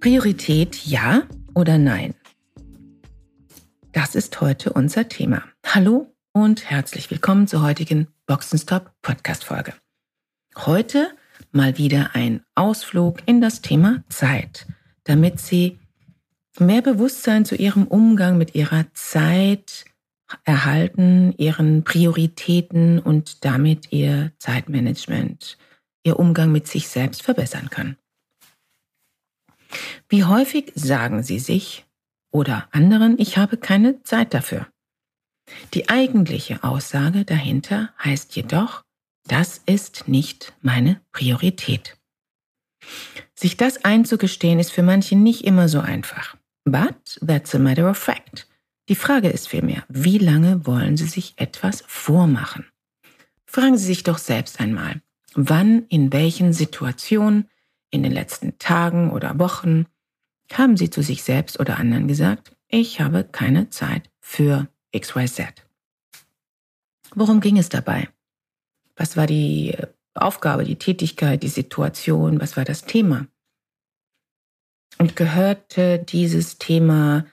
[0.00, 2.14] Priorität ja oder nein?
[3.90, 5.42] Das ist heute unser Thema.
[5.66, 9.74] Hallo und herzlich willkommen zur heutigen Boxenstop Podcast Folge.
[10.56, 11.10] Heute
[11.50, 14.68] mal wieder ein Ausflug in das Thema Zeit,
[15.02, 15.80] damit Sie
[16.60, 19.84] mehr Bewusstsein zu Ihrem Umgang mit Ihrer Zeit
[20.44, 25.58] erhalten, Ihren Prioritäten und damit Ihr Zeitmanagement,
[26.04, 27.96] Ihr Umgang mit sich selbst verbessern können.
[30.08, 31.86] Wie häufig sagen Sie sich
[32.30, 34.66] oder anderen, ich habe keine Zeit dafür?
[35.74, 38.84] Die eigentliche Aussage dahinter heißt jedoch,
[39.26, 41.96] das ist nicht meine Priorität.
[43.34, 46.36] Sich das einzugestehen ist für manche nicht immer so einfach.
[46.64, 48.46] But that's a matter of fact.
[48.88, 52.66] Die Frage ist vielmehr, wie lange wollen Sie sich etwas vormachen?
[53.46, 55.02] Fragen Sie sich doch selbst einmal,
[55.34, 57.48] wann, in welchen Situationen,
[57.90, 59.86] in den letzten Tagen oder Wochen
[60.52, 65.42] haben Sie zu sich selbst oder anderen gesagt, ich habe keine Zeit für XYZ.
[67.14, 68.08] Worum ging es dabei?
[68.96, 69.76] Was war die
[70.14, 72.40] Aufgabe, die Tätigkeit, die Situation?
[72.40, 73.26] Was war das Thema?
[74.98, 77.26] Und gehörte dieses Thema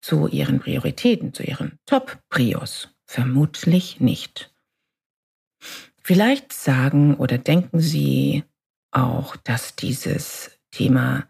[0.00, 2.88] zu Ihren Prioritäten, zu Ihren Top-Prios?
[3.06, 4.54] Vermutlich nicht.
[6.02, 8.44] Vielleicht sagen oder denken Sie,
[8.90, 11.28] auch, dass dieses Thema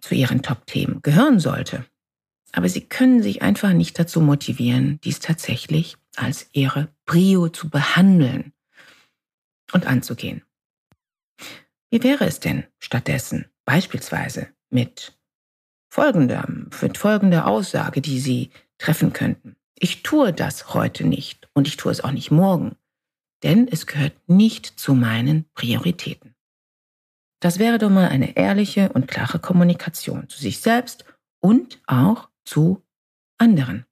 [0.00, 1.84] zu ihren Top-Themen gehören sollte.
[2.52, 8.52] Aber sie können sich einfach nicht dazu motivieren, dies tatsächlich als ihre Prio zu behandeln
[9.72, 10.42] und anzugehen.
[11.90, 15.18] Wie wäre es denn stattdessen beispielsweise mit
[15.90, 16.46] folgender,
[16.80, 19.56] mit folgender Aussage, die Sie treffen könnten?
[19.78, 22.76] Ich tue das heute nicht und ich tue es auch nicht morgen,
[23.42, 26.35] denn es gehört nicht zu meinen Prioritäten.
[27.40, 31.04] Das wäre doch mal eine ehrliche und klare Kommunikation zu sich selbst
[31.40, 32.82] und auch zu
[33.38, 33.84] anderen.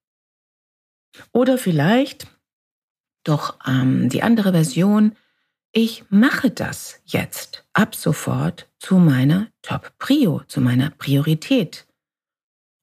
[1.33, 2.27] Oder vielleicht
[3.23, 5.17] doch ähm, die andere Version,
[5.73, 11.87] ich mache das jetzt ab sofort zu meiner Top-Prio, zu meiner Priorität.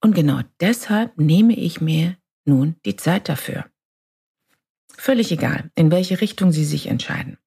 [0.02, 3.66] Und genau deshalb nehme ich mir nun die Zeit dafür.
[4.98, 7.38] Völlig egal, in welche Richtung Sie sich entscheiden.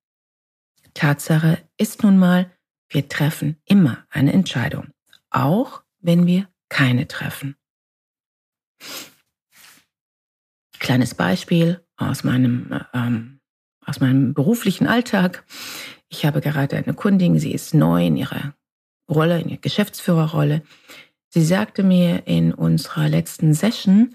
[0.94, 2.50] Tatsache ist nun mal,
[2.94, 4.88] wir treffen immer eine Entscheidung,
[5.30, 7.56] auch wenn wir keine treffen.
[10.78, 13.40] Kleines Beispiel aus meinem, ähm,
[13.84, 15.44] aus meinem beruflichen Alltag.
[16.08, 18.54] Ich habe gerade eine Kundin, sie ist neu in ihrer
[19.10, 20.62] Rolle, in ihrer Geschäftsführerrolle.
[21.30, 24.14] Sie sagte mir in unserer letzten Session,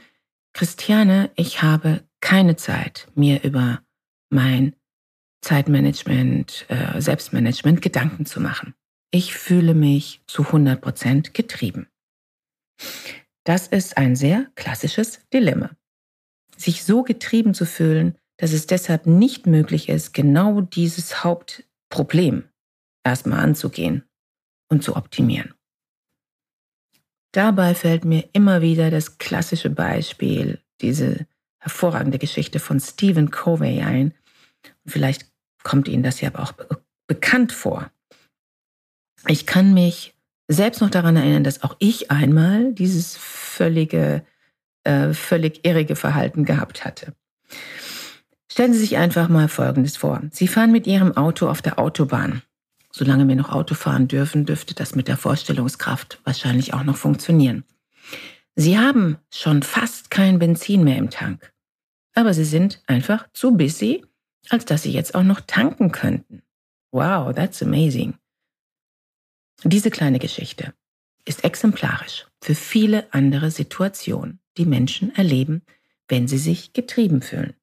[0.53, 3.81] Christiane, ich habe keine Zeit, mir über
[4.29, 4.75] mein
[5.42, 8.74] Zeitmanagement, äh, Selbstmanagement Gedanken zu machen.
[9.12, 11.88] Ich fühle mich zu 100 Prozent getrieben.
[13.44, 15.72] Das ist ein sehr klassisches Dilemma.
[16.58, 22.44] Sich so getrieben zu fühlen, dass es deshalb nicht möglich ist, genau dieses Hauptproblem
[23.04, 24.04] erstmal anzugehen
[24.70, 25.54] und zu optimieren.
[27.32, 31.28] Dabei fällt mir immer wieder das klassische Beispiel, diese
[31.60, 34.14] hervorragende Geschichte von Stephen Covey ein.
[34.86, 35.28] Vielleicht
[35.64, 36.53] kommt Ihnen das ja aber auch
[37.08, 37.90] bekannt vor.
[39.28, 40.16] Ich kann mich
[40.47, 44.24] selbst noch daran erinnern, dass auch ich einmal dieses völlige,
[44.84, 47.14] äh, völlig irrige Verhalten gehabt hatte.
[48.52, 50.22] Stellen Sie sich einfach mal Folgendes vor.
[50.31, 52.41] Sie fahren mit Ihrem Auto auf der Autobahn.
[52.91, 57.64] Solange wir noch Auto fahren dürfen, dürfte das mit der Vorstellungskraft wahrscheinlich auch noch funktionieren.
[58.56, 61.53] Sie haben schon fast kein Benzin mehr im Tank.
[62.16, 64.03] Aber Sie sind einfach zu busy,
[64.49, 66.41] als dass Sie jetzt auch noch tanken könnten.
[66.91, 68.16] Wow, that's amazing.
[69.63, 70.73] Diese kleine Geschichte
[71.25, 75.63] ist exemplarisch für viele andere Situationen, die Menschen erleben,
[76.07, 77.53] wenn sie sich getrieben fühlen,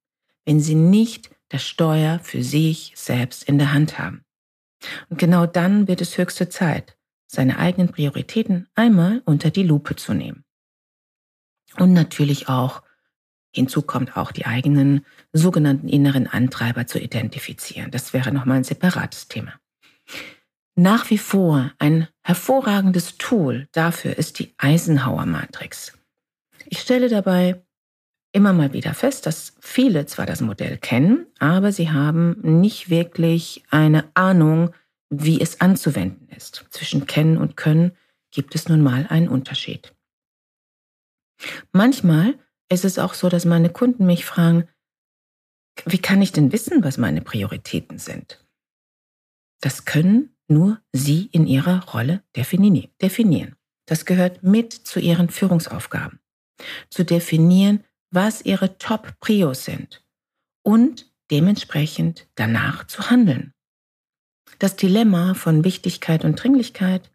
[0.44, 4.24] wenn sie nicht das Steuer für sich selbst in der Hand haben.
[5.08, 6.96] Und genau dann wird es höchste Zeit,
[7.26, 10.44] seine eigenen Prioritäten einmal unter die Lupe zu nehmen.
[11.76, 12.82] Und natürlich auch,
[13.56, 17.91] hinzu kommt auch die eigenen sogenannten inneren Antreiber zu identifizieren.
[17.91, 19.55] Das wäre nochmal ein separates Thema.
[20.76, 25.93] Nach wie vor ein hervorragendes Tool dafür ist die Eisenhower Matrix.
[26.67, 27.62] Ich stelle dabei
[28.32, 33.64] immer mal wieder fest, dass viele zwar das Modell kennen, aber sie haben nicht wirklich
[33.70, 34.75] eine Ahnung,
[35.08, 36.67] wie es anzuwenden ist.
[36.69, 37.93] Zwischen kennen und können
[38.31, 39.94] gibt es nun mal einen Unterschied.
[41.73, 42.35] Manchmal
[42.68, 44.68] ist es auch so, dass meine Kunden mich fragen,
[45.84, 48.44] wie kann ich denn wissen, was meine Prioritäten sind?
[49.60, 53.56] Das können nur Sie in Ihrer Rolle definieren.
[53.86, 56.20] Das gehört mit zu Ihren Führungsaufgaben.
[56.90, 60.04] Zu definieren, was Ihre Top-Prios sind
[60.62, 63.52] und dementsprechend danach zu handeln.
[64.58, 67.12] Das Dilemma von Wichtigkeit und Dringlichkeit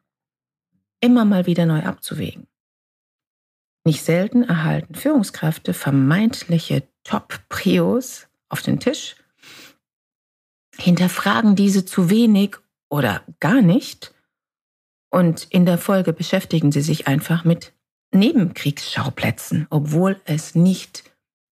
[1.00, 2.48] immer mal wieder neu abzuwägen.
[3.84, 9.16] Nicht selten erhalten Führungskräfte vermeintliche Top-Prios auf den Tisch,
[10.78, 12.58] hinterfragen diese zu wenig
[12.90, 14.14] oder gar nicht
[15.12, 17.74] und in der Folge beschäftigen sie sich einfach mit
[18.14, 21.04] Nebenkriegsschauplätzen, obwohl es nicht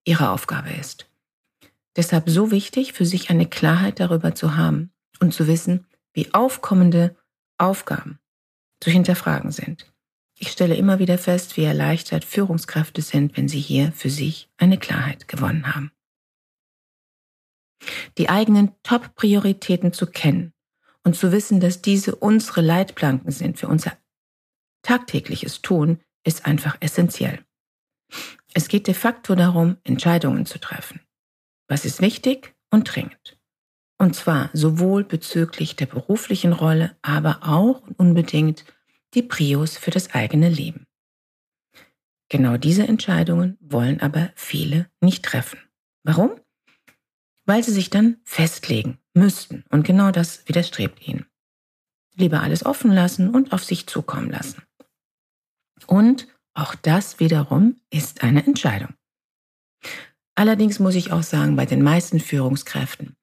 [0.05, 1.07] ihre Aufgabe ist.
[1.95, 7.15] Deshalb so wichtig, für sich eine Klarheit darüber zu haben und zu wissen, wie aufkommende
[7.57, 8.19] Aufgaben
[8.81, 9.91] zu hinterfragen sind.
[10.41, 14.77] Ich stelle immer wieder fest, wie erleichtert Führungskräfte sind, wenn sie hier für sich eine
[14.77, 15.91] Klarheit gewonnen haben.
[18.17, 20.53] Die eigenen Top-Prioritäten zu kennen
[21.03, 23.97] und zu wissen, dass diese unsere Leitplanken sind für unser
[24.81, 27.43] tagtägliches Tun, ist einfach essentiell.
[28.53, 31.01] Es geht de facto darum, Entscheidungen zu treffen.
[31.67, 33.37] Was ist wichtig und dringend?
[33.97, 38.63] Und zwar sowohl bezüglich der beruflichen Rolle, aber auch unbedingt
[39.13, 40.85] die Prios für das eigene Leben.
[42.29, 45.59] Genau diese Entscheidungen wollen aber viele nicht treffen.
[46.03, 46.39] Warum?
[47.45, 51.25] Weil sie sich dann festlegen müssten und genau das widerstrebt ihnen.
[52.15, 54.61] Lieber alles offen lassen und auf sich zukommen lassen.
[55.87, 58.93] Und auch das wiederum ist eine Entscheidung.
[60.35, 63.15] Allerdings muss ich auch sagen, bei den meisten Führungskräften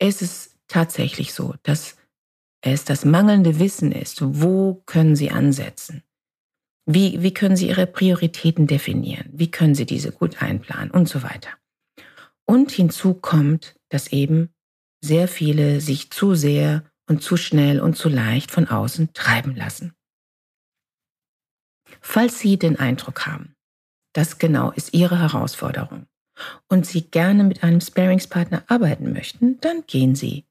[0.00, 1.96] ist es tatsächlich so, dass
[2.62, 6.02] es das mangelnde Wissen ist, wo können Sie ansetzen?
[6.86, 9.30] Wie, wie können Sie Ihre Prioritäten definieren?
[9.32, 11.50] Wie können Sie diese gut einplanen und so weiter?
[12.46, 14.52] Und hinzu kommt, dass eben
[15.02, 19.94] sehr viele sich zu sehr und zu schnell und zu leicht von außen treiben lassen.
[22.00, 23.56] Falls Sie den Eindruck haben,
[24.12, 26.06] das genau ist Ihre Herausforderung
[26.68, 30.46] und Sie gerne mit einem Sparingspartner arbeiten möchten, dann gehen Sie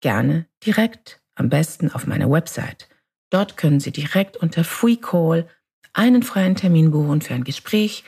[0.00, 2.88] gerne direkt am besten auf meine Website.
[3.30, 5.48] Dort können Sie direkt unter Free Call
[5.92, 8.04] einen freien Termin buchen für ein Gespräch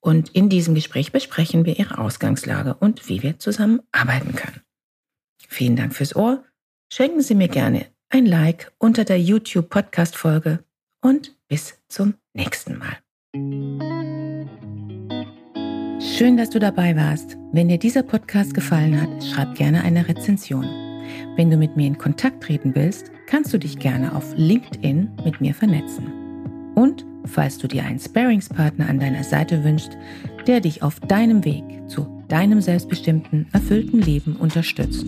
[0.00, 4.60] und in diesem Gespräch besprechen wir Ihre Ausgangslage und wie wir zusammen arbeiten können.
[5.48, 6.44] Vielen Dank fürs Ohr.
[6.92, 10.64] Schenken Sie mir gerne ein Like unter der YouTube Podcast Folge
[11.00, 12.98] und bis zum nächsten Mal.
[16.00, 17.36] Schön, dass du dabei warst.
[17.52, 20.93] Wenn dir dieser Podcast gefallen hat, schreib gerne eine Rezension.
[21.36, 25.40] Wenn du mit mir in Kontakt treten willst, kannst du dich gerne auf LinkedIn mit
[25.40, 26.12] mir vernetzen.
[26.74, 29.96] Und falls du dir einen Sparingspartner an deiner Seite wünschst,
[30.46, 35.06] der dich auf deinem Weg zu deinem selbstbestimmten, erfüllten Leben unterstützt,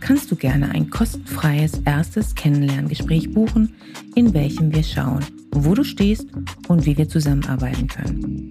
[0.00, 3.74] kannst du gerne ein kostenfreies erstes Kennenlerngespräch buchen,
[4.14, 6.28] in welchem wir schauen, wo du stehst
[6.68, 8.50] und wie wir zusammenarbeiten können.